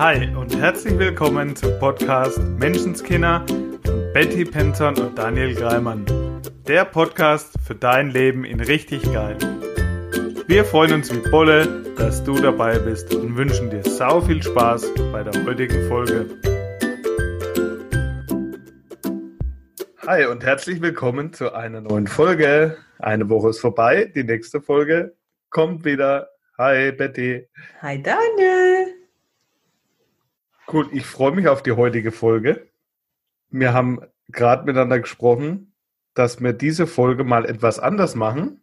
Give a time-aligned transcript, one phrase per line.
[0.00, 3.44] Hi und herzlich willkommen zum Podcast Menschenskinder
[3.84, 6.06] von Betty Penton und Daniel Greimann.
[6.66, 9.36] Der Podcast für dein Leben in richtig geil.
[10.46, 14.90] Wir freuen uns wie Bolle, dass du dabei bist und wünschen dir sau viel Spaß
[15.12, 16.30] bei der heutigen Folge.
[20.06, 22.78] Hi und herzlich willkommen zu einer neuen Folge.
[23.00, 25.14] Eine Woche ist vorbei, die nächste Folge
[25.50, 26.30] kommt wieder.
[26.56, 27.46] Hi Betty.
[27.82, 28.99] Hi Daniel.
[30.72, 32.68] Cool, ich freue mich auf die heutige Folge.
[33.48, 35.74] Wir haben gerade miteinander gesprochen,
[36.14, 38.62] dass wir diese Folge mal etwas anders machen,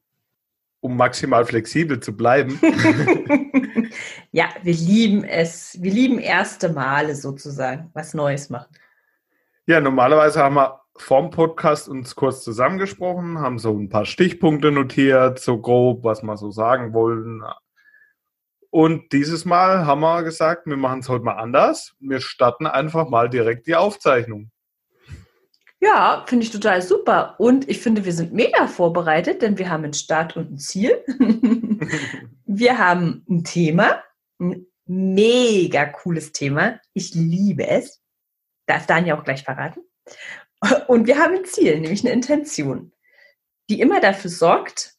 [0.79, 2.59] um maximal flexibel zu bleiben.
[4.31, 5.77] ja, wir lieben es.
[5.81, 8.73] Wir lieben erste Male sozusagen, was Neues machen.
[9.65, 15.39] Ja, normalerweise haben wir vorm Podcast uns kurz zusammengesprochen, haben so ein paar Stichpunkte notiert,
[15.39, 17.43] so grob, was wir so sagen wollen.
[18.77, 21.95] Und dieses Mal haben wir gesagt, wir machen es heute mal anders.
[21.99, 24.51] Wir starten einfach mal direkt die Aufzeichnung.
[25.79, 27.39] Ja, finde ich total super.
[27.39, 31.03] Und ich finde, wir sind mega vorbereitet, denn wir haben einen Start und ein Ziel.
[32.45, 34.03] wir haben ein Thema,
[34.39, 36.79] ein mega cooles Thema.
[36.93, 38.03] Ich liebe es.
[38.67, 39.81] Darf Daniel auch gleich verraten.
[40.87, 42.93] Und wir haben ein Ziel, nämlich eine Intention,
[43.71, 44.93] die immer dafür sorgt,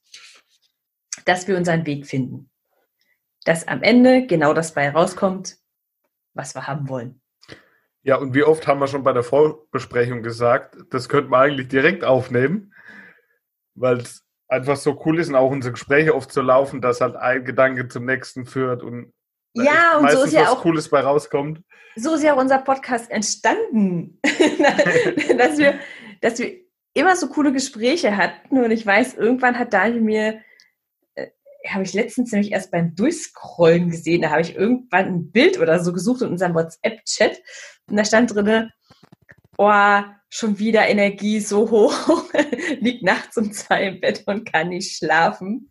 [1.26, 2.50] dass wir unseren Weg finden.
[3.48, 5.56] Dass am Ende genau das bei rauskommt,
[6.34, 7.22] was wir haben wollen.
[8.02, 11.68] Ja, und wie oft haben wir schon bei der Vorbesprechung gesagt, das könnten wir eigentlich
[11.68, 12.74] direkt aufnehmen,
[13.74, 17.16] weil es einfach so cool ist und auch unsere Gespräche oft so laufen, dass halt
[17.16, 19.14] ein Gedanke zum nächsten führt und
[19.54, 21.62] ja, und so ist ja was auch Cooles bei rauskommt.
[21.96, 24.20] So ist ja auch unser Podcast entstanden,
[25.38, 25.80] dass wir,
[26.20, 26.54] dass wir
[26.92, 30.42] immer so coole Gespräche hatten und ich weiß, irgendwann hat Daniel mir
[31.66, 35.82] habe ich letztens nämlich erst beim Durchscrollen gesehen, da habe ich irgendwann ein Bild oder
[35.82, 37.40] so gesucht in unserem WhatsApp-Chat.
[37.88, 38.70] Und da stand drin,
[39.56, 42.24] oh, schon wieder Energie so hoch,
[42.80, 45.70] liegt nachts um zwei im Bett und kann nicht schlafen.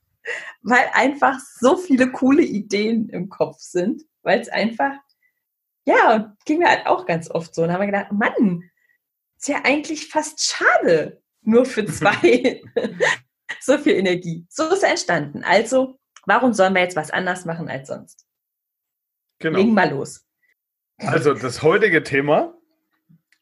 [0.62, 4.94] Weil einfach so viele coole Ideen im Kopf sind, weil es einfach,
[5.86, 7.64] ja, ging mir halt auch ganz oft so.
[7.64, 8.64] Und haben wir gedacht, Mann,
[9.38, 12.62] ist ja eigentlich fast schade, nur für zwei
[13.60, 14.46] so viel Energie.
[14.50, 15.44] So ist er entstanden.
[15.44, 18.26] Also, warum sollen wir jetzt was anders machen als sonst?
[19.40, 19.60] Genau.
[19.60, 20.26] Legen mal los.
[20.98, 22.58] Also, das heutige Thema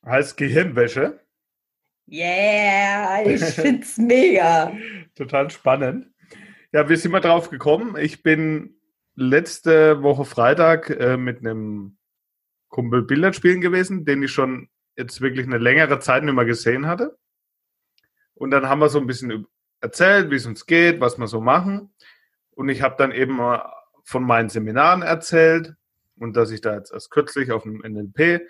[0.05, 1.19] heißt Gehirnwäsche.
[2.07, 4.75] Yeah, ich find's mega.
[5.15, 6.07] Total spannend.
[6.71, 7.95] Ja, wie sind wir drauf gekommen?
[7.97, 8.75] Ich bin
[9.15, 11.97] letzte Woche Freitag äh, mit einem
[12.69, 16.87] Kumpel Billard spielen gewesen, den ich schon jetzt wirklich eine längere Zeit nicht mehr gesehen
[16.87, 17.17] hatte.
[18.33, 19.47] Und dann haben wir so ein bisschen
[19.85, 21.93] erzählt, wie es uns geht, was wir so machen.
[22.51, 23.39] Und ich habe dann eben
[24.03, 25.75] von meinen Seminaren erzählt
[26.17, 28.41] und dass ich da jetzt erst kürzlich auf einem NLP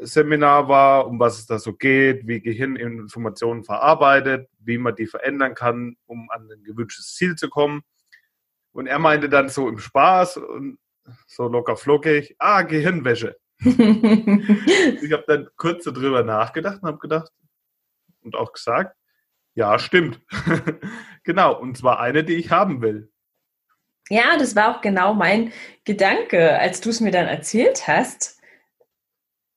[0.00, 5.54] Seminar war, um was es da so geht, wie Gehirninformationen verarbeitet, wie man die verändern
[5.54, 7.82] kann, um an ein gewünschtes Ziel zu kommen.
[8.72, 10.78] Und er meinte dann so im Spaß und
[11.26, 13.36] so locker flockig, ah, Gehirnwäsche.
[13.60, 17.30] ich habe dann kurz darüber nachgedacht und habe gedacht
[18.22, 18.96] und auch gesagt,
[19.54, 20.20] ja, stimmt.
[21.24, 23.10] genau, und zwar eine, die ich haben will.
[24.10, 25.52] Ja, das war auch genau mein
[25.84, 28.34] Gedanke, als du es mir dann erzählt hast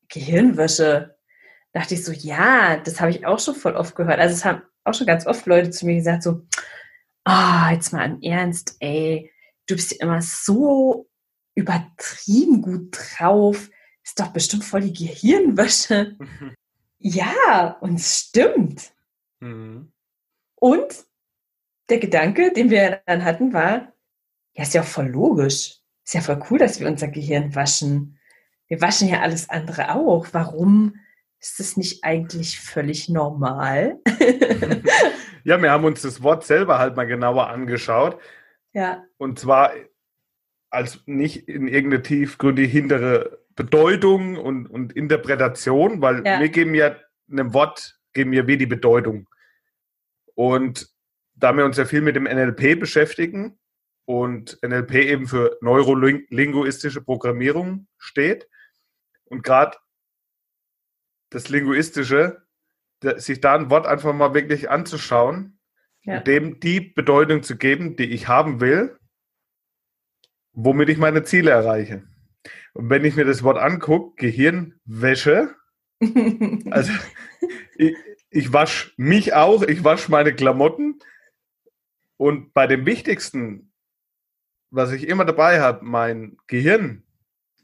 [0.10, 1.18] Gehirnwäsche.
[1.74, 4.20] dachte ich so, ja, das habe ich auch schon voll oft gehört.
[4.20, 6.42] Also es haben auch schon ganz oft Leute zu mir gesagt, so,
[7.26, 9.32] ah, oh, jetzt mal im Ernst, ey,
[9.68, 11.10] du bist ja immer so
[11.56, 13.70] übertrieben gut drauf.
[14.04, 16.18] Ist doch bestimmt voll die Gehirnwäsche.
[17.00, 18.92] Ja, und es stimmt.
[19.40, 19.92] Mhm.
[20.56, 21.06] Und
[21.90, 23.94] der Gedanke, den wir dann hatten, war,
[24.54, 25.80] ja, ist ja auch voll logisch.
[26.06, 28.18] Ist ja voll cool, dass wir unser Gehirn waschen
[28.68, 30.28] wir waschen ja alles andere auch.
[30.32, 30.96] Warum
[31.40, 34.00] ist das nicht eigentlich völlig normal?
[35.44, 38.20] ja, wir haben uns das Wort selber halt mal genauer angeschaut.
[38.74, 39.04] Ja.
[39.18, 39.72] Und zwar
[40.70, 46.40] als nicht in irgendeine tiefgründige hintere Bedeutung und, und Interpretation, weil ja.
[46.40, 46.96] wir geben ja
[47.32, 49.30] einem Wort, geben ja wir die Bedeutung.
[50.34, 50.90] Und
[51.36, 53.60] da wir uns ja viel mit dem NLP beschäftigen
[54.06, 58.50] und NLP eben für neurolinguistische Programmierung steht,
[59.30, 59.78] und gerade
[61.30, 62.42] das Linguistische,
[63.18, 65.60] sich da ein Wort einfach mal wirklich anzuschauen
[66.04, 66.18] ja.
[66.18, 68.98] und dem die Bedeutung zu geben, die ich haben will,
[70.54, 72.08] womit ich meine Ziele erreiche.
[72.74, 75.54] Und wenn ich mir das Wort angucke, Gehirnwäsche,
[76.72, 76.92] also
[77.78, 77.96] ich,
[78.30, 81.00] ich wasche mich auch, ich wasche meine Klamotten
[82.18, 83.72] und bei dem Wichtigsten,
[84.70, 87.04] was ich immer dabei habe, mein Gehirn,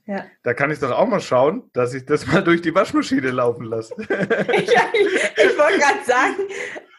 [0.05, 0.25] Ja.
[0.43, 3.65] Da kann ich doch auch mal schauen, dass ich das mal durch die Waschmaschine laufen
[3.65, 3.95] lasse.
[3.99, 6.35] ich, ich wollte gerade sagen,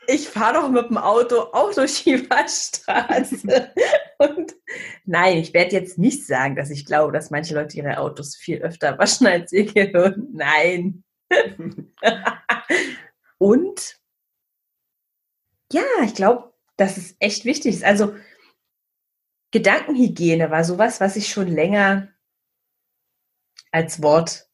[0.06, 3.72] ich fahre doch mit dem Auto auch durch die Waschstraße.
[4.19, 4.54] Und
[5.04, 8.62] nein, ich werde jetzt nicht sagen, dass ich glaube, dass manche Leute ihre Autos viel
[8.62, 10.28] öfter waschen als ihr Gehirn.
[10.32, 11.04] Nein.
[13.38, 14.00] Und
[15.73, 17.85] ja, ich glaube, dass es echt wichtig ist.
[17.85, 18.15] Also
[19.50, 22.09] Gedankenhygiene war sowas, was ich schon länger
[23.71, 24.49] als Wort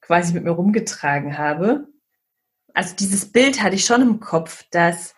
[0.00, 1.88] quasi mit mir rumgetragen habe.
[2.72, 5.14] Also dieses Bild hatte ich schon im Kopf, dass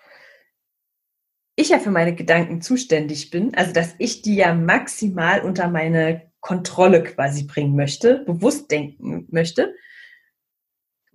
[1.57, 6.31] ich ja für meine Gedanken zuständig bin, also dass ich die ja maximal unter meine
[6.41, 9.75] Kontrolle quasi bringen möchte, bewusst denken möchte,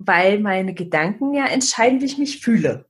[0.06, 2.86] weil meine Gedanken ja entscheiden, wie ich mich fühle.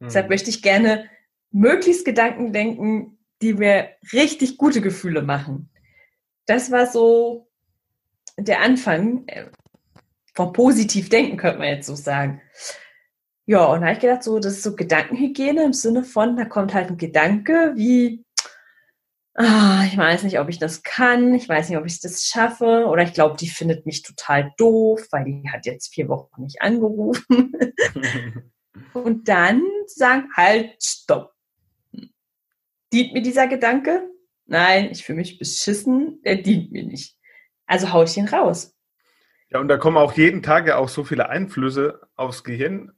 [0.00, 0.06] Mhm.
[0.06, 1.08] Deshalb möchte ich gerne
[1.50, 5.70] möglichst Gedanken denken, die mir richtig gute Gefühle machen.
[6.46, 7.48] Das war so
[8.38, 9.46] der Anfang äh,
[10.34, 12.42] vom positiv denken, könnte man jetzt so sagen.
[13.46, 16.44] Ja, und da habe ich gedacht, so, das ist so Gedankenhygiene im Sinne von, da
[16.44, 18.25] kommt halt ein Gedanke wie,
[19.36, 22.86] ah, ich weiß nicht, ob ich das kann, ich weiß nicht, ob ich das schaffe,
[22.86, 26.62] oder ich glaube, die findet mich total doof, weil die hat jetzt vier Wochen nicht
[26.62, 27.52] angerufen.
[28.94, 31.34] und dann sagen, halt, stopp.
[32.92, 34.08] Dient mir dieser Gedanke?
[34.46, 37.16] Nein, ich fühle mich beschissen, der dient mir nicht.
[37.66, 38.74] Also hau ich ihn raus.
[39.50, 42.92] Ja, und da kommen auch jeden Tag ja auch so viele Einflüsse aufs Gehirn.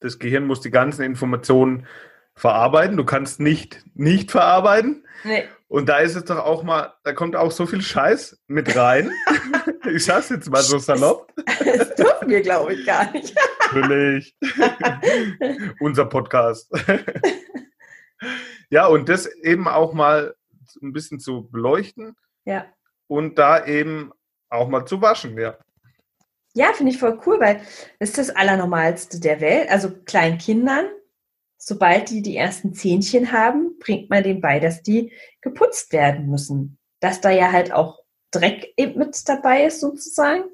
[0.00, 1.86] Das Gehirn muss die ganzen Informationen
[2.34, 2.96] verarbeiten.
[2.96, 5.06] Du kannst nicht nicht verarbeiten.
[5.24, 5.44] Nee.
[5.68, 9.12] Und da ist es doch auch mal, da kommt auch so viel Scheiß mit rein.
[9.94, 11.32] ich sag's jetzt mal so salopp.
[11.64, 13.36] Das dürfen wir, glaube ich, gar nicht.
[13.72, 14.36] Natürlich.
[15.80, 16.72] Unser Podcast.
[18.68, 20.34] ja, und das eben auch mal
[20.82, 22.16] ein bisschen zu beleuchten.
[22.44, 22.66] Ja.
[23.06, 24.12] Und da eben
[24.48, 25.56] auch mal zu waschen, ja.
[26.54, 27.60] Ja, finde ich voll cool, weil
[28.00, 29.70] das ist das Allernormalste der Welt.
[29.70, 30.86] Also kleinen Kindern,
[31.62, 35.12] sobald die die ersten Zähnchen haben, bringt man denen bei, dass die
[35.42, 36.78] geputzt werden müssen.
[37.00, 40.44] Dass da ja halt auch Dreck mit dabei ist, sozusagen,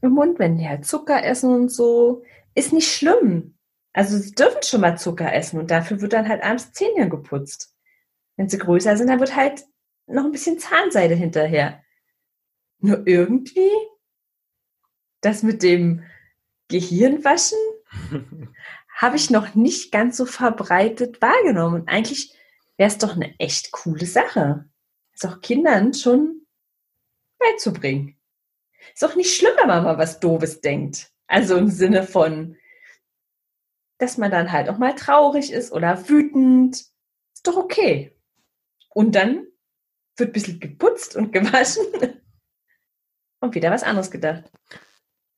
[0.00, 2.22] im Mund, wenn die halt Zucker essen und so.
[2.54, 3.58] Ist nicht schlimm.
[3.92, 7.74] Also sie dürfen schon mal Zucker essen und dafür wird dann halt abends Zähnchen geputzt.
[8.36, 9.64] Wenn sie größer sind, dann wird halt
[10.06, 11.82] noch ein bisschen Zahnseide hinterher.
[12.78, 13.70] Nur irgendwie
[15.20, 16.04] das mit dem
[16.68, 17.58] Gehirnwaschen
[18.96, 21.82] habe ich noch nicht ganz so verbreitet wahrgenommen.
[21.82, 22.34] Und eigentlich
[22.78, 24.64] wäre es doch eine echt coole Sache,
[25.12, 26.46] es auch Kindern schon
[27.38, 28.16] beizubringen.
[28.94, 31.12] Ist auch nicht schlimm, wenn man mal was Doofes denkt.
[31.26, 32.56] Also im Sinne von,
[33.98, 36.76] dass man dann halt auch mal traurig ist oder wütend.
[37.34, 38.16] Ist doch okay.
[38.90, 39.46] Und dann
[40.16, 41.84] wird ein bisschen geputzt und gewaschen
[43.40, 44.50] und wieder was anderes gedacht.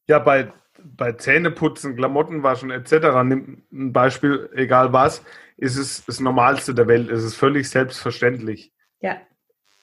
[0.06, 0.52] Ja, bei,
[0.82, 5.22] bei Zähneputzen, Klamotten waschen etc., nimm ein Beispiel, egal was,
[5.56, 7.10] ist es das Normalste der Welt.
[7.10, 8.72] Es ist völlig selbstverständlich.
[9.00, 9.20] Ja.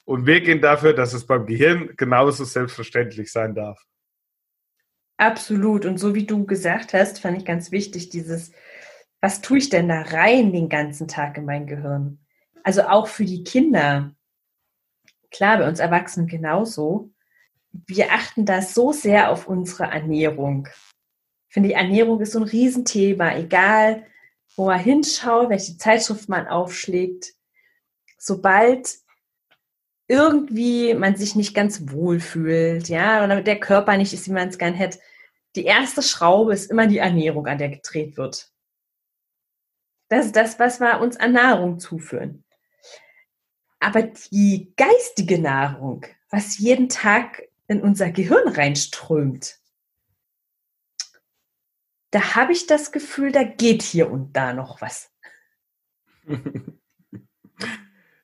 [0.06, 3.84] Und wir gehen dafür, dass es beim Gehirn genauso selbstverständlich sein darf.
[5.18, 5.86] Absolut.
[5.86, 8.52] Und so wie du gesagt hast, fand ich ganz wichtig, dieses,
[9.22, 12.20] was tue ich denn da rein den ganzen Tag in mein Gehirn?
[12.64, 14.16] Also auch für die Kinder.
[15.32, 17.12] Klar, bei uns Erwachsenen genauso
[17.88, 20.68] wir achten da so sehr auf unsere Ernährung.
[21.50, 24.06] Ich finde, die Ernährung ist so ein Riesenthema, egal
[24.56, 27.34] wo man hinschaut, welche Zeitschrift man aufschlägt.
[28.18, 28.96] Sobald
[30.08, 34.50] irgendwie man sich nicht ganz wohl fühlt, ja, oder der Körper nicht ist, wie man
[34.50, 35.00] es gern hätte,
[35.56, 38.52] die erste Schraube ist immer die Ernährung, an der gedreht wird.
[40.10, 42.44] Das ist das, was wir uns an Nahrung zuführen.
[43.80, 49.60] Aber die geistige Nahrung, was jeden Tag in unser Gehirn reinströmt,
[52.12, 55.12] da habe ich das Gefühl, da geht hier und da noch was.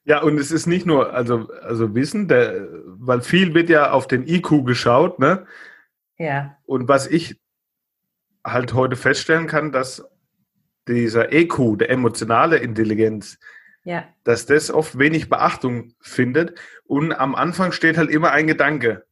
[0.04, 4.08] Ja, und es ist nicht nur, also, also Wissen, der, weil viel wird ja auf
[4.08, 5.46] den IQ geschaut, ne?
[6.18, 6.58] Ja.
[6.66, 7.40] Und was ich
[8.44, 10.04] halt heute feststellen kann, dass
[10.88, 13.38] dieser EQ, der emotionale Intelligenz,
[13.84, 14.04] ja.
[14.24, 16.60] dass das oft wenig Beachtung findet.
[16.84, 19.06] Und am Anfang steht halt immer ein Gedanke.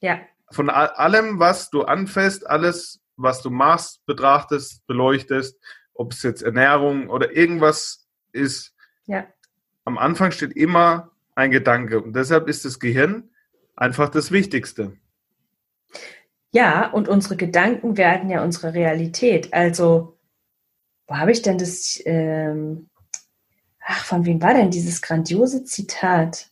[0.00, 0.20] Ja.
[0.50, 5.58] Von allem, was du anfasst, alles, was du machst, betrachtest, beleuchtest,
[5.94, 8.74] ob es jetzt Ernährung oder irgendwas ist,
[9.06, 9.26] ja.
[9.84, 12.00] am Anfang steht immer ein Gedanke.
[12.00, 13.30] Und deshalb ist das Gehirn
[13.76, 14.96] einfach das Wichtigste.
[16.52, 19.52] Ja, und unsere Gedanken werden ja unsere Realität.
[19.52, 20.18] Also,
[21.06, 22.00] wo habe ich denn das?
[22.04, 22.88] Ähm,
[23.84, 26.50] ach, von wem war denn dieses grandiose Zitat?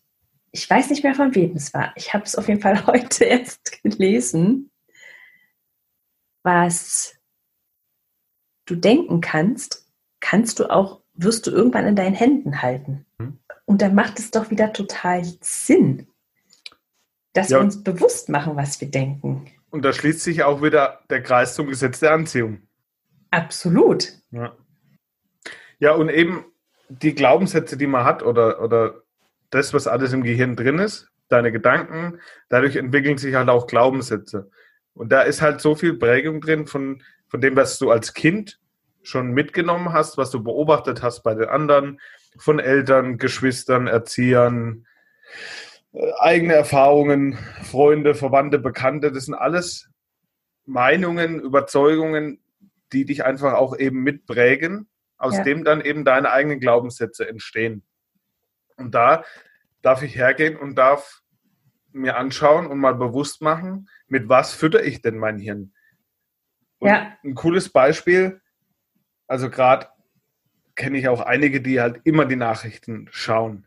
[0.51, 1.93] Ich weiß nicht mehr von wem es war.
[1.97, 4.71] Ich habe es auf jeden Fall heute erst gelesen,
[6.43, 7.17] was
[8.67, 9.87] du denken kannst,
[10.21, 13.07] kannst du auch, wirst du irgendwann in deinen Händen halten.
[13.19, 13.39] Mhm.
[13.65, 16.07] Und dann macht es doch wieder total Sinn,
[17.35, 17.59] dass ja.
[17.59, 19.51] wir uns bewusst machen, was wir denken.
[19.71, 22.63] Und da schließt sich auch wieder der Kreis zum Gesetz der Anziehung.
[23.31, 24.15] Absolut.
[24.31, 24.57] Ja,
[25.79, 26.47] ja und eben
[26.89, 29.03] die Glaubenssätze, die man hat oder, oder
[29.51, 34.51] das, was alles im Gehirn drin ist, deine Gedanken, dadurch entwickeln sich halt auch Glaubenssätze.
[34.95, 38.59] Und da ist halt so viel Prägung drin von, von dem, was du als Kind
[39.03, 42.01] schon mitgenommen hast, was du beobachtet hast bei den anderen,
[42.39, 44.87] von Eltern, Geschwistern, Erziehern,
[45.93, 49.13] äh, eigene Erfahrungen, Freunde, Verwandte, Bekannte.
[49.13, 49.89] Das sind alles
[50.67, 52.41] Meinungen, Überzeugungen,
[52.93, 55.45] die dich einfach auch eben mitprägen, aus ja.
[55.45, 57.83] dem dann eben deine eigenen Glaubenssätze entstehen.
[58.79, 59.25] Und da
[59.83, 61.23] darf ich hergehen und darf
[61.93, 65.73] mir anschauen und mal bewusst machen, mit was fütter ich denn mein Hirn?
[66.79, 67.17] Und ja.
[67.25, 68.41] Ein cooles Beispiel,
[69.27, 69.89] also gerade
[70.75, 73.67] kenne ich auch einige, die halt immer die Nachrichten schauen.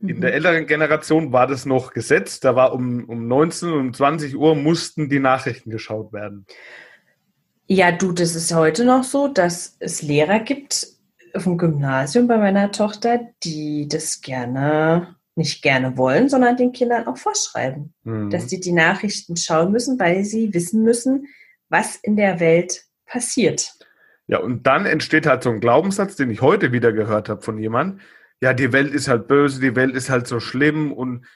[0.00, 0.34] In der mhm.
[0.34, 4.56] älteren Generation war das noch gesetzt, da war um, um 19 und um 20 Uhr
[4.56, 6.44] mussten die Nachrichten geschaut werden.
[7.68, 10.88] Ja, du, das ist heute noch so, dass es Lehrer gibt
[11.36, 17.16] vom Gymnasium bei meiner Tochter, die das gerne, nicht gerne wollen, sondern den Kindern auch
[17.16, 18.30] vorschreiben, mhm.
[18.30, 21.26] dass sie die Nachrichten schauen müssen, weil sie wissen müssen,
[21.68, 23.72] was in der Welt passiert.
[24.26, 27.58] Ja, und dann entsteht halt so ein Glaubenssatz, den ich heute wieder gehört habe von
[27.58, 28.00] jemandem.
[28.40, 31.26] Ja, die Welt ist halt böse, die Welt ist halt so schlimm und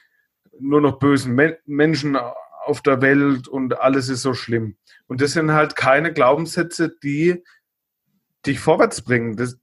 [0.59, 2.17] nur noch bösen Men Menschen
[2.65, 4.75] auf der Welt und alles ist so schlimm.
[5.07, 7.43] Und das sind halt keine Glaubenssätze, die
[8.45, 9.37] dich vorwärts bringen.
[9.37, 9.57] Das,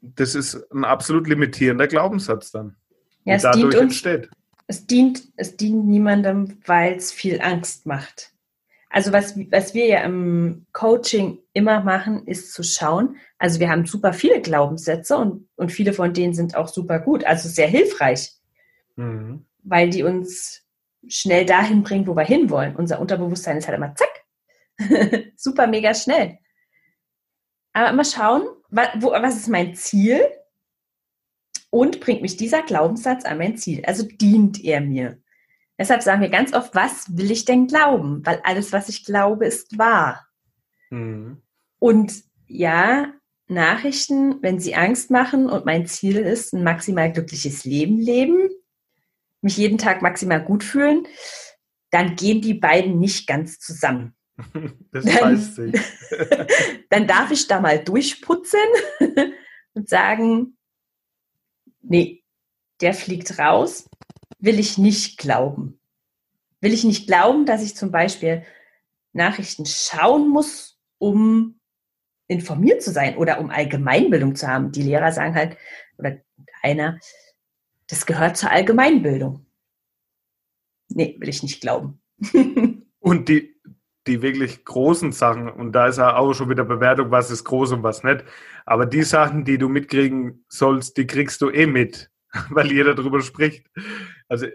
[0.00, 2.76] das ist ein absolut limitierender Glaubenssatz dann.
[3.24, 4.30] Ja, es dadurch dient uns, entsteht.
[4.66, 8.32] Es dient, es dient niemandem, weil es viel Angst macht.
[8.88, 13.16] Also was, was wir ja im Coaching immer machen, ist zu schauen.
[13.38, 17.24] Also wir haben super viele Glaubenssätze und, und viele von denen sind auch super gut,
[17.24, 18.32] also sehr hilfreich,
[18.94, 19.44] mhm.
[19.64, 20.62] weil die uns
[21.08, 22.76] schnell dahin bringen, wo wir hinwollen.
[22.76, 24.24] Unser Unterbewusstsein ist halt immer zack,
[25.36, 26.38] super mega schnell.
[27.72, 30.20] Aber immer schauen, was, ist mein Ziel
[31.70, 33.84] und bringt mich dieser Glaubenssatz an mein Ziel?
[33.84, 35.18] Also dient er mir?
[35.78, 38.24] Deshalb sagen wir ganz oft, was will ich denn glauben?
[38.24, 40.26] Weil alles, was ich glaube, ist wahr.
[40.90, 41.42] Mhm.
[41.78, 43.12] Und ja,
[43.48, 48.48] Nachrichten, wenn sie Angst machen und mein Ziel ist, ein maximal glückliches Leben leben,
[49.42, 51.06] mich jeden Tag maximal gut fühlen,
[51.90, 54.15] dann gehen die beiden nicht ganz zusammen.
[54.92, 55.80] Das dann, weiß ich.
[56.90, 58.60] dann darf ich da mal durchputzen
[59.74, 60.56] und sagen,
[61.82, 62.22] nee,
[62.80, 63.88] der fliegt raus,
[64.38, 65.78] will ich nicht glauben.
[66.60, 68.44] Will ich nicht glauben, dass ich zum Beispiel
[69.12, 71.60] Nachrichten schauen muss, um
[72.28, 74.72] informiert zu sein oder um Allgemeinbildung zu haben.
[74.72, 75.56] Die Lehrer sagen halt,
[75.98, 76.18] oder
[76.62, 76.98] einer,
[77.86, 79.46] das gehört zur Allgemeinbildung.
[80.88, 82.00] Nee, will ich nicht glauben.
[82.98, 83.55] und die,
[84.06, 87.72] die wirklich großen Sachen, und da ist ja auch schon wieder Bewertung, was ist groß
[87.72, 88.24] und was nicht,
[88.64, 92.10] aber die Sachen, die du mitkriegen sollst, die kriegst du eh mit,
[92.50, 93.66] weil jeder darüber spricht.
[94.28, 94.46] Also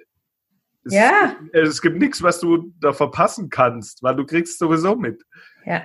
[0.84, 1.36] es, ja.
[1.54, 5.24] es gibt nichts, was du da verpassen kannst, weil du kriegst sowieso mit.
[5.66, 5.84] Ja.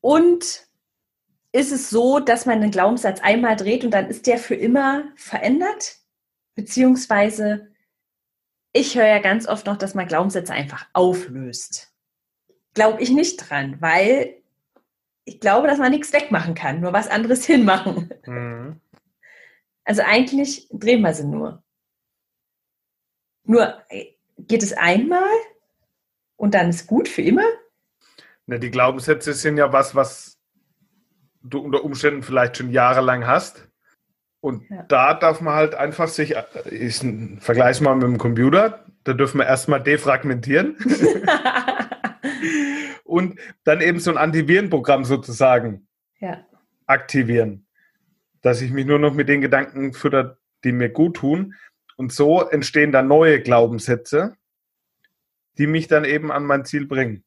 [0.00, 0.66] Und
[1.52, 5.04] ist es so, dass man den Glaubenssatz einmal dreht und dann ist der für immer
[5.16, 5.96] verändert?
[6.54, 7.68] Beziehungsweise,
[8.72, 11.91] ich höre ja ganz oft noch, dass man Glaubenssätze einfach auflöst.
[12.74, 14.42] Glaube ich nicht dran, weil
[15.24, 18.12] ich glaube, dass man nichts wegmachen kann, nur was anderes hinmachen.
[18.26, 18.80] Mhm.
[19.84, 21.62] Also eigentlich drehen wir sie nur.
[23.44, 23.82] Nur
[24.38, 25.28] geht es einmal
[26.36, 27.44] und dann ist gut für immer?
[28.46, 30.38] Na, die Glaubenssätze sind ja was, was
[31.42, 33.68] du unter Umständen vielleicht schon jahrelang hast.
[34.40, 34.82] Und ja.
[34.88, 36.34] da darf man halt einfach sich,
[36.70, 36.98] ich
[37.38, 40.76] vergleiche mal mit dem Computer, da dürfen wir erstmal defragmentieren.
[43.04, 45.86] und dann eben so ein Antivirenprogramm sozusagen
[46.20, 46.44] ja.
[46.86, 47.66] aktivieren.
[48.42, 51.54] Dass ich mich nur noch mit den Gedanken fütter, die mir gut tun.
[51.96, 54.36] Und so entstehen dann neue Glaubenssätze,
[55.58, 57.24] die mich dann eben an mein Ziel bringen.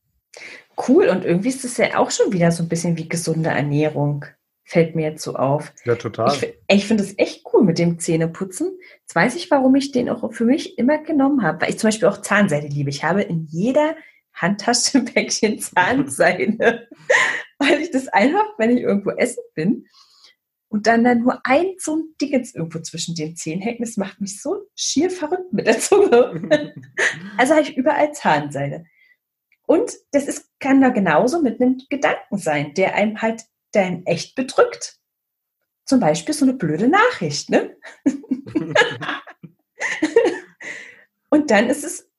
[0.88, 4.26] Cool, und irgendwie ist es ja auch schon wieder so ein bisschen wie gesunde Ernährung.
[4.68, 5.72] Fällt mir jetzt so auf.
[5.86, 6.34] Ja, total.
[6.34, 8.78] Ich, ich finde es echt cool mit dem Zähneputzen.
[9.02, 11.62] Jetzt weiß ich, warum ich den auch für mich immer genommen habe.
[11.62, 12.90] Weil ich zum Beispiel auch Zahnseide liebe.
[12.90, 13.96] Ich habe in jeder
[14.36, 16.88] Handtasche Päckchen Zahnseide.
[17.60, 19.88] weil ich das einfach, wenn ich irgendwo essen bin,
[20.68, 23.80] und dann dann nur ein so ein Dingens irgendwo zwischen den Zähnen hängt.
[23.80, 26.74] Das macht mich so schier verrückt mit der Zunge.
[27.38, 28.86] also habe ich überall Zahnseide.
[29.66, 34.06] Und das ist, kann da genauso mit einem Gedanken sein, der einem halt, der einen
[34.06, 34.98] echt bedrückt.
[35.86, 37.78] Zum Beispiel so eine blöde Nachricht, ne?
[41.30, 42.10] Und dann ist es,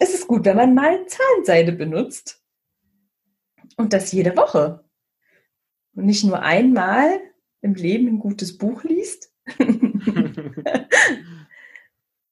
[0.00, 2.42] ist es gut, wenn man mal Zahnseide benutzt.
[3.76, 4.84] Und das jede Woche.
[5.94, 7.20] Und nicht nur einmal
[7.60, 9.32] im Leben ein gutes Buch liest,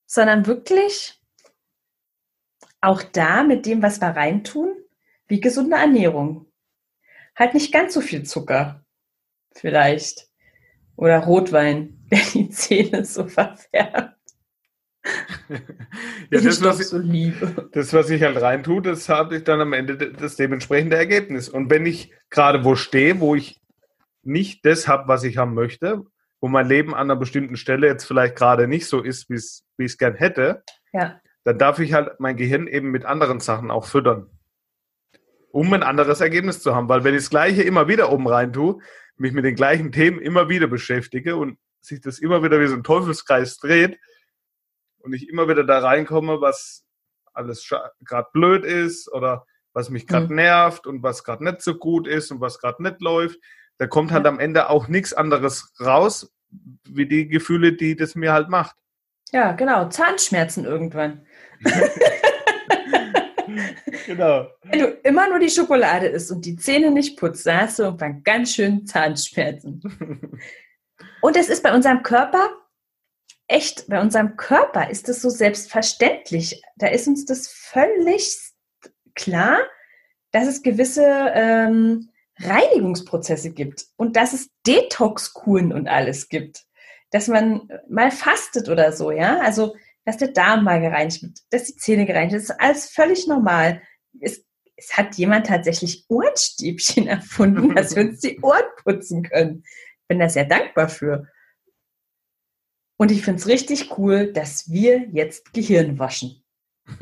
[0.05, 1.21] sondern wirklich
[2.81, 4.75] auch da mit dem, was wir reintun,
[5.27, 6.51] wie gesunde Ernährung.
[7.35, 8.85] Halt nicht ganz so viel Zucker,
[9.53, 10.27] vielleicht.
[10.95, 14.18] Oder Rotwein, der die Zähne so verfärbt.
[16.29, 17.69] Ja, das, was ich, so liebe.
[17.71, 21.49] das, was ich halt reintue, das habe ich dann am Ende das dementsprechende Ergebnis.
[21.49, 23.61] Und wenn ich gerade wo stehe, wo ich
[24.23, 26.03] nicht das habe, was ich haben möchte,
[26.41, 29.63] wo mein Leben an einer bestimmten Stelle jetzt vielleicht gerade nicht so ist, wie ich
[29.77, 30.63] es gern hätte,
[30.93, 31.19] ja.
[31.43, 34.29] dann darf ich halt mein Gehirn eben mit anderen Sachen auch füttern,
[35.51, 36.89] um ein anderes Ergebnis zu haben.
[36.89, 38.79] Weil wenn ich das Gleiche immer wieder oben rein tue,
[39.17, 42.75] mich mit den gleichen Themen immer wieder beschäftige und sich das immer wieder wie so
[42.75, 43.97] ein Teufelskreis dreht
[44.99, 46.85] und ich immer wieder da reinkomme, was
[47.33, 47.67] alles
[48.03, 50.35] gerade blöd ist oder was mich gerade mhm.
[50.35, 53.39] nervt und was gerade nicht so gut ist und was gerade nicht läuft,
[53.77, 56.31] da kommt halt am Ende auch nichts anderes raus,
[56.83, 58.75] wie die Gefühle, die das mir halt macht.
[59.31, 59.87] Ja, genau.
[59.89, 61.25] Zahnschmerzen irgendwann.
[64.05, 64.49] genau.
[64.63, 67.83] Wenn du immer nur die Schokolade isst und die Zähne nicht putzt, dann hast du
[67.83, 69.81] irgendwann ganz schön Zahnschmerzen.
[71.21, 72.49] und es ist bei unserem Körper
[73.49, 76.61] echt, bei unserem Körper ist es so selbstverständlich.
[76.77, 78.37] Da ist uns das völlig
[79.15, 79.59] klar,
[80.31, 81.03] dass es gewisse
[81.33, 86.63] ähm, Reinigungsprozesse gibt und dass es Detox-Kuren und alles gibt.
[87.11, 89.39] Dass man mal fastet oder so, ja.
[89.39, 89.75] Also,
[90.05, 92.45] dass der Darm mal gereinigt wird, dass die Zähne gereinigt werden.
[92.45, 93.81] Das ist alles völlig normal.
[94.21, 94.45] Es,
[94.75, 99.63] es hat jemand tatsächlich Ohrenstäbchen erfunden, dass wir uns die Ohren putzen können.
[100.07, 101.27] Bin da sehr dankbar für.
[102.99, 106.43] Und ich finde es richtig cool, dass wir jetzt Gehirn waschen.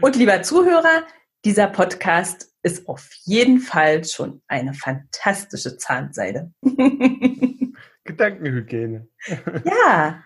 [0.00, 1.04] und lieber Zuhörer,
[1.44, 6.52] dieser Podcast ist auf jeden Fall schon eine fantastische Zahnseide.
[8.04, 9.08] Gedankenhygiene.
[9.64, 10.22] ja.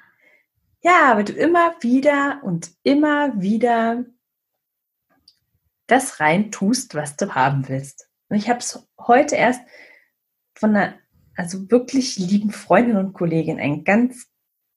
[0.83, 4.05] Ja, aber du immer wieder und immer wieder
[5.87, 8.07] das rein tust, was du haben willst.
[8.29, 9.63] Und ich habe es heute erst
[10.55, 10.99] von einer
[11.37, 14.29] also wirklich lieben Freundin und Kollegin ein ganz,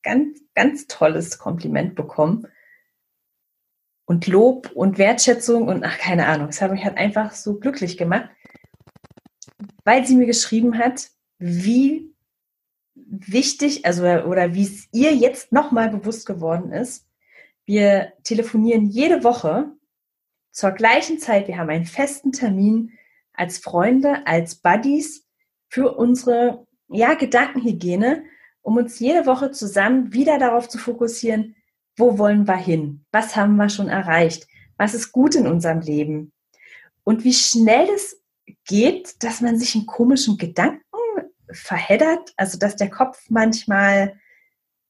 [0.03, 2.47] ganz, ganz tolles Kompliment bekommen
[4.05, 6.47] und Lob und Wertschätzung und ach, keine Ahnung.
[6.47, 8.29] Das hat mich halt einfach so glücklich gemacht,
[9.83, 12.13] weil sie mir geschrieben hat, wie
[12.95, 17.05] wichtig, also oder wie es ihr jetzt nochmal bewusst geworden ist.
[17.65, 19.71] Wir telefonieren jede Woche
[20.51, 21.47] zur gleichen Zeit.
[21.47, 22.93] Wir haben einen festen Termin
[23.33, 25.26] als Freunde, als Buddies
[25.69, 28.23] für unsere ja, Gedankenhygiene,
[28.61, 31.55] um uns jede Woche zusammen wieder darauf zu fokussieren,
[31.95, 33.05] wo wollen wir hin?
[33.11, 34.47] Was haben wir schon erreicht?
[34.77, 36.31] Was ist gut in unserem Leben?
[37.03, 38.21] Und wie schnell es
[38.65, 40.81] geht, dass man sich in komischen Gedanken
[41.51, 44.19] verheddert, also dass der Kopf manchmal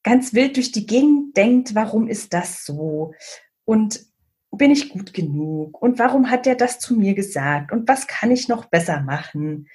[0.04, 3.14] ganz wild durch die Gegend denkt, warum ist das so?
[3.66, 4.06] Und
[4.52, 5.82] bin ich gut genug?
[5.82, 7.72] Und warum hat der das zu mir gesagt?
[7.72, 9.68] Und was kann ich noch besser machen?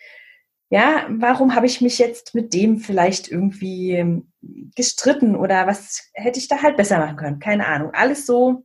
[0.73, 4.33] Ja, warum habe ich mich jetzt mit dem vielleicht irgendwie ähm,
[4.75, 7.41] gestritten oder was hätte ich da halt besser machen können?
[7.41, 7.91] Keine Ahnung.
[7.93, 8.65] Alles so.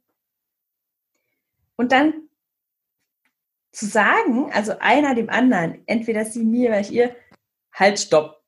[1.76, 2.14] Und dann
[3.74, 7.14] zu sagen, also einer dem anderen, entweder sie mir oder ich ihr,
[7.74, 8.42] halt, stopp.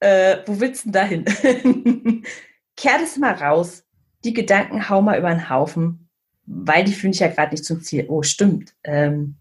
[0.00, 2.24] Äh, wo willst du denn da hin?
[2.76, 3.84] Kehr das mal raus.
[4.24, 6.08] Die Gedanken hau mal über den Haufen,
[6.46, 8.06] weil die führen dich ja gerade nicht zum Ziel.
[8.08, 8.74] Oh, stimmt.
[8.82, 9.36] Ähm,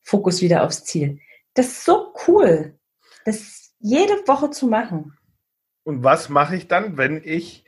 [0.00, 1.20] Fokus wieder aufs Ziel.
[1.58, 2.78] Das ist so cool,
[3.24, 5.18] das jede Woche zu machen.
[5.82, 7.64] Und was mache ich dann, wenn ich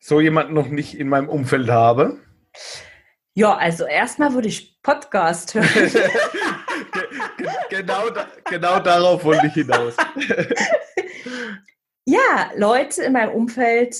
[0.00, 2.18] so jemanden noch nicht in meinem Umfeld habe?
[3.34, 5.68] Ja, also erstmal würde ich Podcast hören.
[7.70, 8.02] genau,
[8.50, 9.94] genau darauf wollte ich hinaus.
[12.04, 13.94] ja, Leute in meinem Umfeld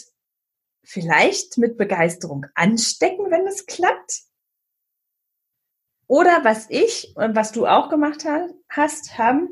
[0.82, 4.22] vielleicht mit Begeisterung anstecken, wenn es klappt.
[6.12, 8.26] Oder was ich und was du auch gemacht
[8.68, 9.48] hast, haben,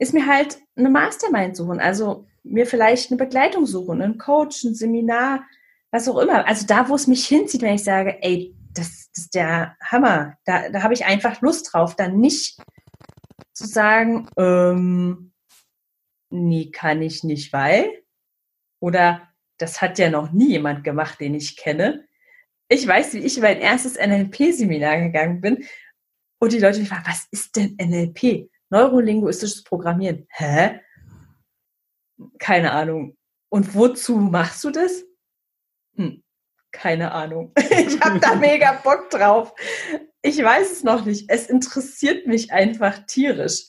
[0.00, 1.78] ist mir halt eine Mastermind suchen.
[1.78, 5.44] Also mir vielleicht eine Begleitung suchen, einen Coach, ein Seminar,
[5.92, 6.44] was auch immer.
[6.48, 10.38] Also da, wo es mich hinzieht, wenn ich sage, ey, das, das ist der Hammer.
[10.44, 12.58] Da, da habe ich einfach Lust drauf, dann nicht
[13.52, 15.30] zu sagen, ähm,
[16.30, 18.02] nee, kann ich nicht, weil.
[18.80, 19.22] Oder
[19.56, 22.05] das hat ja noch nie jemand gemacht, den ich kenne.
[22.68, 25.64] Ich weiß, wie ich mein erstes NLP-Seminar gegangen bin
[26.38, 28.50] und die Leute mich fragen, was ist denn NLP?
[28.70, 30.26] Neurolinguistisches Programmieren.
[30.30, 30.80] Hä?
[32.38, 33.16] Keine Ahnung.
[33.48, 35.04] Und wozu machst du das?
[35.94, 36.24] Hm,
[36.72, 37.52] keine Ahnung.
[37.70, 39.54] Ich habe da mega Bock drauf.
[40.22, 41.30] Ich weiß es noch nicht.
[41.30, 43.68] Es interessiert mich einfach tierisch.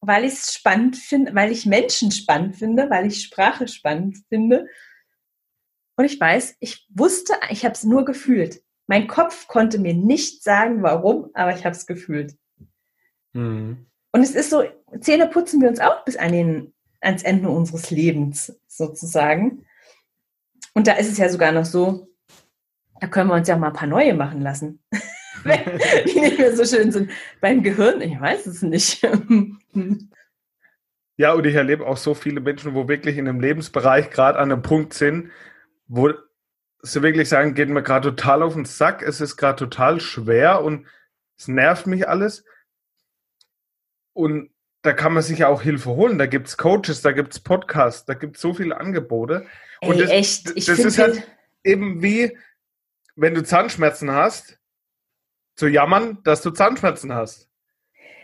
[0.00, 4.66] Weil ich es spannend finde, weil ich Menschen spannend finde, weil ich Sprache spannend finde.
[5.96, 8.62] Und ich weiß, ich wusste, ich habe es nur gefühlt.
[8.86, 12.36] Mein Kopf konnte mir nicht sagen, warum, aber ich habe es gefühlt.
[13.32, 13.86] Mhm.
[14.12, 14.64] Und es ist so,
[15.00, 19.64] Zähne putzen wir uns auch bis an den, ans Ende unseres Lebens sozusagen.
[20.74, 22.08] Und da ist es ja sogar noch so,
[23.00, 24.82] da können wir uns ja mal ein paar neue machen lassen.
[25.44, 27.10] die nicht mehr so schön sind.
[27.40, 29.06] Beim Gehirn, ich weiß es nicht.
[31.16, 34.50] ja, und ich erlebe auch so viele Menschen, wo wirklich in einem Lebensbereich gerade an
[34.50, 35.30] einem Punkt sind,
[35.86, 36.12] wo
[36.82, 40.62] sie wirklich sagen, geht mir gerade total auf den Sack, es ist gerade total schwer
[40.62, 40.86] und
[41.38, 42.44] es nervt mich alles.
[44.12, 44.50] Und
[44.82, 46.18] da kann man sich ja auch Hilfe holen.
[46.18, 49.46] Da gibt es Coaches, da gibt es Podcasts, da gibt es so viele Angebote.
[49.80, 50.52] Ey, und das, echt?
[50.54, 51.26] Ich das ist halt
[51.64, 52.36] eben wie,
[53.16, 54.58] wenn du Zahnschmerzen hast,
[55.56, 57.48] zu jammern, dass du Zahnschmerzen hast.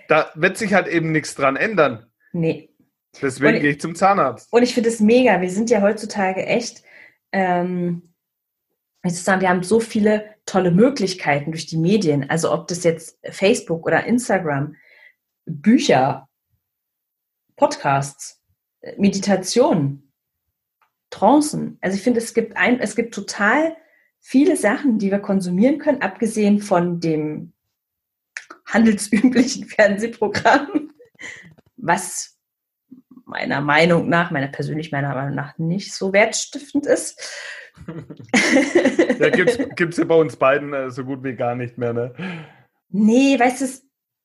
[0.09, 2.11] Da wird sich halt eben nichts dran ändern.
[2.33, 2.71] Nee.
[3.21, 4.53] Deswegen gehe ich zum Zahnarzt.
[4.53, 5.41] Und ich finde es mega.
[5.41, 6.83] Wir sind ja heutzutage echt,
[7.33, 8.15] ähm,
[9.03, 12.29] ich sagen, wir haben so viele tolle Möglichkeiten durch die Medien.
[12.29, 14.77] Also ob das jetzt Facebook oder Instagram,
[15.47, 16.29] Bücher,
[17.57, 18.43] Podcasts,
[18.99, 20.13] Meditation,
[21.11, 21.79] Trancen.
[21.81, 23.77] Also ich finde, es gibt ein, es gibt total
[24.21, 27.53] viele Sachen, die wir konsumieren können, abgesehen von dem
[28.67, 30.93] handelsüblichen Fernsehprogramm,
[31.77, 32.39] was
[33.31, 37.19] meiner Meinung nach, meiner persönlich meiner Meinung nach nicht so wertstiftend ist.
[39.19, 42.15] ja, gibt es ja bei uns beiden äh, so gut wie gar nicht mehr, ne?
[42.89, 43.67] Nee, weißt du,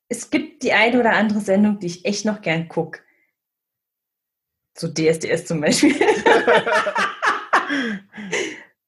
[0.09, 2.99] es gibt die eine oder andere Sendung, die ich echt noch gern gucke.
[4.77, 5.95] So DSDS zum Beispiel.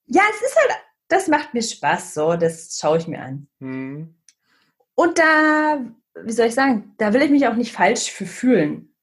[0.05, 0.71] ja, es ist halt,
[1.07, 3.47] das macht mir Spaß, so, das schaue ich mir an.
[3.59, 4.15] Hm.
[4.95, 5.79] Und da,
[6.23, 8.93] wie soll ich sagen, da will ich mich auch nicht falsch für fühlen.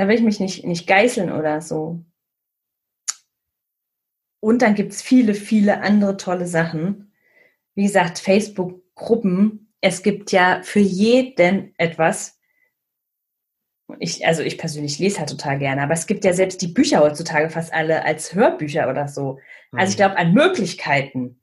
[0.00, 2.02] Da will ich mich nicht, nicht geißeln oder so.
[4.42, 7.12] Und dann gibt es viele, viele andere tolle Sachen.
[7.74, 12.40] Wie gesagt, Facebook-Gruppen, es gibt ja für jeden etwas.
[13.98, 17.00] Ich, also ich persönlich lese halt total gerne, aber es gibt ja selbst die Bücher
[17.00, 19.38] heutzutage fast alle als Hörbücher oder so.
[19.70, 20.00] Also ich mhm.
[20.00, 21.42] glaube, an Möglichkeiten,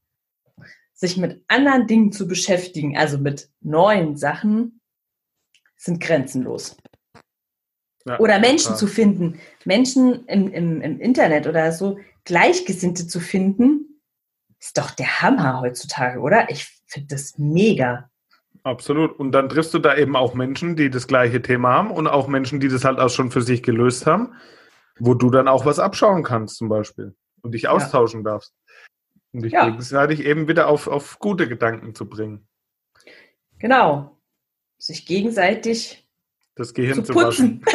[0.95, 4.81] sich mit anderen Dingen zu beschäftigen, also mit neuen Sachen,
[5.75, 6.75] sind grenzenlos.
[8.07, 8.77] Ja, oder Menschen klar.
[8.77, 14.01] zu finden, Menschen im, im, im Internet oder so, Gleichgesinnte zu finden,
[14.59, 16.49] ist doch der Hammer heutzutage, oder?
[16.49, 18.09] Ich finde das mega.
[18.63, 19.17] Absolut.
[19.17, 22.27] Und dann triffst du da eben auch Menschen, die das gleiche Thema haben und auch
[22.27, 24.33] Menschen, die das halt auch schon für sich gelöst haben,
[24.99, 28.31] wo du dann auch was abschauen kannst zum Beispiel und dich austauschen ja.
[28.31, 28.53] darfst.
[29.31, 29.69] Und dich ja.
[29.69, 32.47] gegenseitig eben wieder auf, auf gute Gedanken zu bringen.
[33.59, 34.17] Genau.
[34.77, 36.06] Sich gegenseitig
[36.57, 37.63] das Gehirn zu, zu putzen.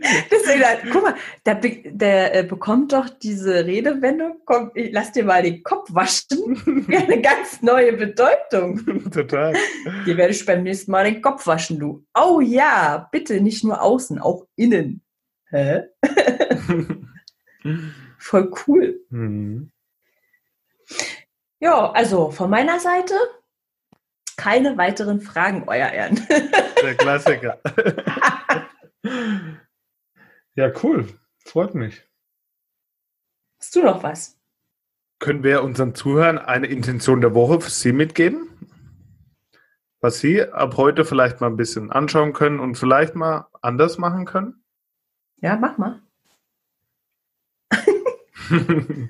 [0.30, 5.42] Deswegen, guck mal, der, der äh, bekommt doch diese Redewendung, komm, ich lass dir mal
[5.42, 9.10] den Kopf waschen, eine ganz neue Bedeutung.
[9.10, 9.54] Total.
[10.06, 12.04] Dir werde ich beim nächsten Mal den Kopf waschen, du.
[12.18, 15.02] Oh ja, bitte, nicht nur außen, auch innen.
[15.50, 15.82] Hä?
[18.18, 19.00] Voll cool.
[19.10, 19.70] Mhm.
[21.58, 23.14] Ja, also von meiner Seite
[24.40, 26.26] keine weiteren Fragen, euer Ehren.
[26.82, 27.58] Der Klassiker.
[30.54, 31.06] Ja, cool.
[31.44, 32.02] Freut mich.
[33.60, 34.38] Hast du noch was?
[35.18, 38.48] Können wir unseren Zuhörern eine Intention der Woche für Sie mitgeben?
[40.00, 44.24] Was Sie ab heute vielleicht mal ein bisschen anschauen können und vielleicht mal anders machen
[44.24, 44.64] können?
[45.42, 46.00] Ja, mach mal.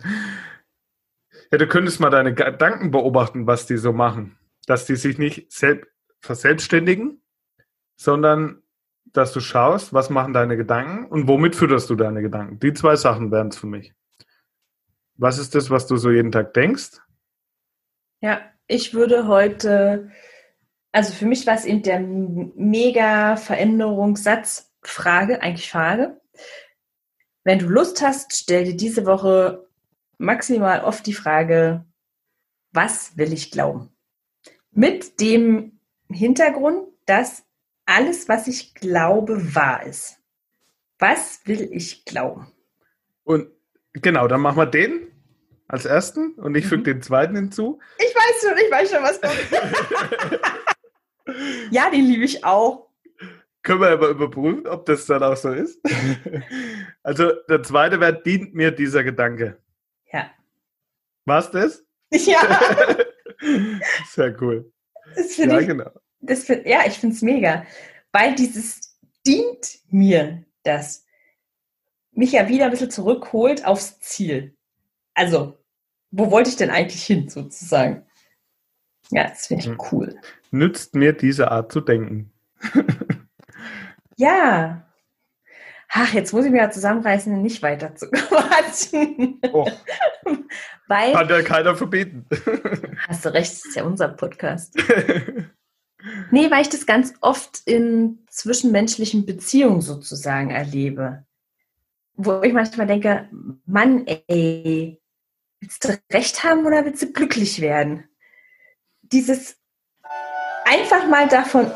[1.52, 4.36] ja, du könntest mal deine Gedanken beobachten, was die so machen.
[4.70, 7.20] Dass die sich nicht selbst verselbstständigen,
[7.96, 8.62] sondern
[9.06, 12.60] dass du schaust, was machen deine Gedanken und womit fütterst du deine Gedanken.
[12.60, 13.92] Die zwei Sachen wären es für mich.
[15.16, 17.00] Was ist das, was du so jeden Tag denkst?
[18.20, 20.12] Ja, ich würde heute,
[20.92, 26.20] also für mich war es eben der mega Veränderungssatz, Frage, eigentlich Frage.
[27.42, 29.66] Wenn du Lust hast, stell dir diese Woche
[30.18, 31.84] maximal oft die Frage,
[32.70, 33.90] was will ich glauben?
[34.72, 35.78] Mit dem
[36.08, 37.44] Hintergrund, dass
[37.86, 40.18] alles, was ich glaube, wahr ist.
[40.98, 42.52] Was will ich glauben?
[43.24, 43.48] Und
[43.94, 45.08] genau, dann machen wir den
[45.66, 46.84] als ersten und ich füge Mhm.
[46.84, 47.80] den zweiten hinzu.
[47.98, 49.36] Ich weiß schon, ich weiß schon, was kommt.
[51.70, 52.88] ja, den liebe ich auch.
[53.62, 55.80] Können wir aber überprüfen, ob das dann auch so ist.
[57.02, 59.58] also der zweite Wert dient mir dieser Gedanke.
[60.12, 60.30] Ja.
[61.26, 61.84] Was das?
[62.10, 62.40] Ja,
[64.08, 64.72] Sehr cool.
[65.36, 65.90] Ja, ich, genau.
[66.20, 67.64] das find, ja, ich finde es mega.
[68.12, 71.04] Weil dieses dient mir das,
[72.12, 74.56] mich ja wieder ein bisschen zurückholt aufs Ziel.
[75.14, 75.58] Also,
[76.10, 78.06] wo wollte ich denn eigentlich hin, sozusagen?
[79.10, 79.78] Ja, das finde ich Mhm.
[79.90, 80.20] cool.
[80.50, 82.32] Nützt mir diese Art zu denken.
[84.16, 84.86] Ja.
[85.92, 89.40] Ach, jetzt muss ich mich ja zusammenreißen, nicht weiter zu quatschen.
[89.52, 89.68] Oh,
[90.86, 92.26] Weil, kann ja keiner verbieten.
[93.08, 94.76] hast du recht, das ist ja unser Podcast.
[96.30, 101.24] Nee, weil ich das ganz oft in zwischenmenschlichen Beziehungen sozusagen erlebe.
[102.14, 103.28] Wo ich manchmal denke,
[103.66, 105.00] Mann, ey,
[105.60, 108.04] willst du recht haben oder willst du glücklich werden?
[109.02, 109.56] Dieses
[110.64, 111.70] einfach mal davon,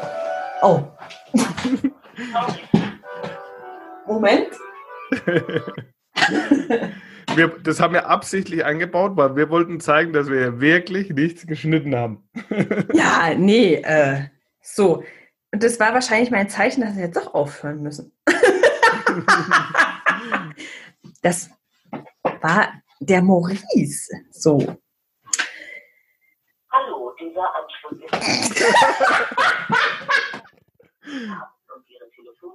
[0.62, 0.84] oh.
[4.06, 4.48] Moment.
[7.34, 11.94] wir, das haben wir absichtlich eingebaut, weil wir wollten zeigen, dass wir wirklich nichts geschnitten
[11.96, 12.28] haben.
[12.92, 14.28] Ja, nee, äh,
[14.60, 15.02] so.
[15.52, 18.12] Und das war wahrscheinlich mein Zeichen, dass wir jetzt doch aufhören müssen.
[21.22, 21.50] das
[22.40, 22.68] war
[23.00, 24.10] der Maurice.
[24.30, 24.58] So.
[26.70, 28.12] Hallo, dieser Anschluss ist.
[31.74, 32.53] und Ihre Telefonnummer nach.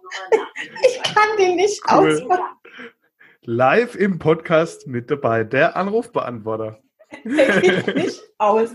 [0.88, 2.14] Ich kann den nicht Cool.
[2.16, 2.56] ausmachen.
[3.44, 6.82] Live im Podcast mit dabei, der Anrufbeantworter.
[7.24, 8.70] Nicht aus.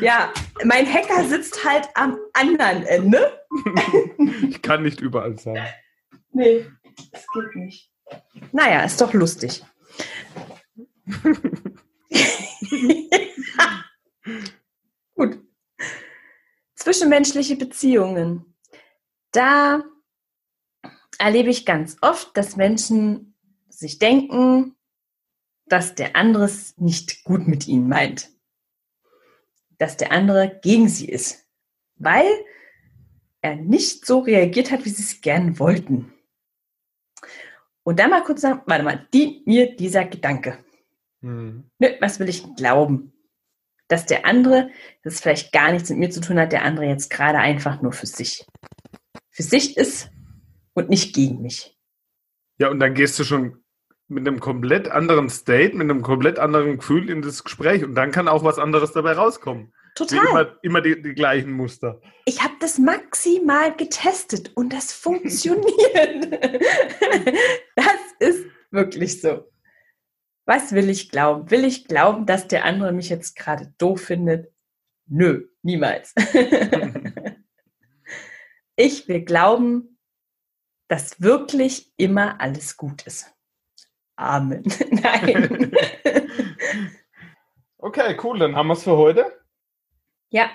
[0.00, 0.32] Ja,
[0.64, 3.40] mein Hacker sitzt halt am anderen Ende.
[4.48, 5.66] Ich kann nicht überall sein.
[6.30, 6.66] Nee,
[7.12, 7.90] das geht nicht.
[8.52, 9.64] Naja, ist doch lustig.
[15.14, 15.38] Gut.
[16.76, 18.54] Zwischenmenschliche Beziehungen.
[19.32, 19.82] Da
[21.18, 23.34] erlebe ich ganz oft, dass Menschen
[23.68, 24.74] sich denken,
[25.66, 28.30] dass der andere es nicht gut mit ihnen meint.
[29.78, 31.46] Dass der andere gegen sie ist.
[31.96, 32.26] Weil
[33.40, 36.12] er nicht so reagiert hat, wie sie es gern wollten.
[37.82, 40.58] Und dann mal kurz sagen, warte mal, dient mir dieser Gedanke.
[41.20, 41.70] Hm.
[41.78, 43.12] Nö, was will ich glauben?
[43.88, 44.70] Dass der andere,
[45.02, 47.92] das vielleicht gar nichts mit mir zu tun hat, der andere jetzt gerade einfach nur
[47.92, 48.46] für sich.
[49.30, 50.10] Für sich ist
[50.74, 51.76] und nicht gegen mich.
[52.58, 53.64] Ja, und dann gehst du schon
[54.08, 58.10] mit einem komplett anderen State, mit einem komplett anderen Gefühl in das Gespräch und dann
[58.10, 59.72] kann auch was anderes dabei rauskommen.
[59.94, 60.26] Total.
[60.26, 62.00] immer, immer die, die gleichen Muster.
[62.24, 66.32] Ich habe das maximal getestet und das funktioniert.
[67.76, 67.86] das
[68.18, 69.48] ist wirklich so.
[70.46, 71.50] Was will ich glauben?
[71.50, 74.52] Will ich glauben, dass der andere mich jetzt gerade doof findet?
[75.06, 76.12] Nö, niemals.
[78.76, 79.93] ich will glauben,
[80.88, 83.32] dass wirklich immer alles gut ist.
[84.16, 84.62] Amen.
[84.90, 85.72] Nein.
[87.78, 89.30] Okay, cool, dann haben wir es für heute.
[90.30, 90.48] ja,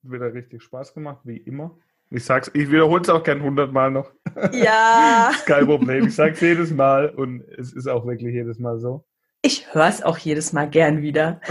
[0.00, 1.78] Wieder richtig Spaß gemacht, wie immer.
[2.08, 4.10] Ich sag's, ich wiederhole es auch gern hundertmal noch.
[4.52, 5.28] ja.
[5.30, 6.06] Ist kein Problem.
[6.06, 9.04] Ich sag's jedes Mal und es ist auch wirklich jedes Mal so.
[9.42, 11.42] Ich höre es auch jedes Mal gern wieder.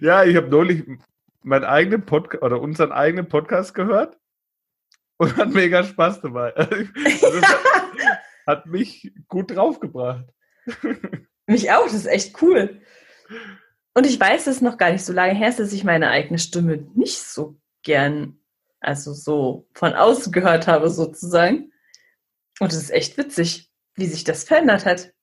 [0.00, 0.84] Ja, ich habe neulich
[1.42, 4.17] meinen eigenen Podcast oder unseren eigenen Podcast gehört
[5.18, 6.54] und hat mega Spaß dabei.
[6.56, 7.58] Also, hat,
[8.46, 10.26] hat mich gut draufgebracht.
[11.46, 12.82] Mich auch, das ist echt cool.
[13.94, 16.38] Und ich weiß, es ist noch gar nicht so lange her, dass ich meine eigene
[16.38, 18.38] Stimme nicht so gern,
[18.80, 21.72] also so von außen gehört habe, sozusagen.
[22.60, 25.14] Und es ist echt witzig, wie sich das verändert hat.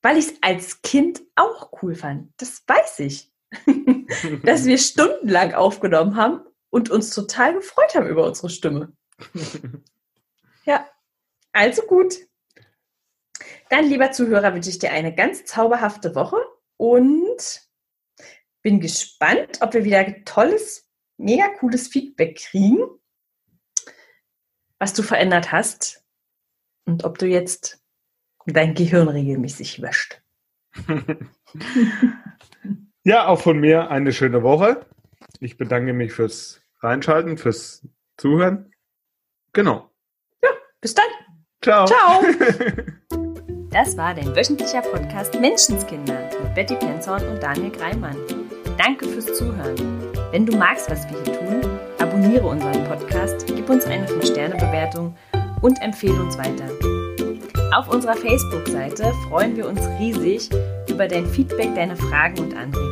[0.00, 2.32] Weil ich es als Kind auch cool fand.
[2.38, 3.30] Das weiß ich.
[4.44, 6.40] Dass wir stundenlang aufgenommen haben
[6.72, 8.92] und uns total gefreut haben über unsere Stimme.
[10.64, 10.88] Ja,
[11.50, 12.14] also gut.
[13.68, 16.36] Dann, lieber Zuhörer, wünsche ich dir eine ganz zauberhafte Woche
[16.76, 17.68] und
[18.62, 22.78] bin gespannt, ob wir wieder tolles, mega cooles Feedback kriegen,
[24.78, 26.04] was du verändert hast
[26.84, 27.84] und ob du jetzt
[28.46, 30.22] dein Gehirn regelmäßig wäscht.
[33.04, 34.86] Ja, auch von mir eine schöne Woche.
[35.40, 38.72] Ich bedanke mich fürs Reinschalten, fürs Zuhören.
[39.52, 39.90] Genau.
[40.80, 41.04] Bis dann.
[41.62, 41.86] Ciao.
[41.86, 42.22] Ciao.
[43.70, 48.18] Das war dein wöchentlicher Podcast Menschenskinder mit Betty Penzorn und Daniel Greimann.
[48.76, 49.76] Danke fürs Zuhören.
[50.30, 51.62] Wenn du magst, was wir hier tun,
[51.98, 55.16] abonniere abonniere unseren Podcast, gib uns eine 5-Sterne-Bewertung
[55.62, 56.68] und empfehle uns weiter.
[57.74, 60.50] Auf unserer Facebook-Seite freuen wir uns riesig
[60.90, 62.91] über dein Feedback, deine Fragen und Anregungen.